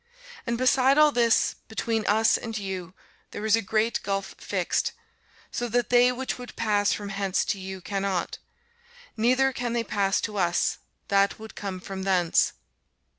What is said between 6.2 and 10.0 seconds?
would pass from hence to you cannot; neither can they